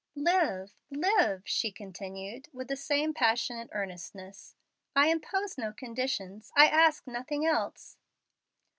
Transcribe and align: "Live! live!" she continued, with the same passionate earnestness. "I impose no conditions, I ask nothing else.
"Live! 0.15 0.73
live!" 0.89 1.43
she 1.45 1.71
continued, 1.71 2.47
with 2.51 2.69
the 2.69 2.75
same 2.75 3.13
passionate 3.13 3.69
earnestness. 3.71 4.55
"I 4.95 5.09
impose 5.09 5.59
no 5.59 5.71
conditions, 5.71 6.51
I 6.57 6.69
ask 6.69 7.05
nothing 7.05 7.45
else. 7.45 7.97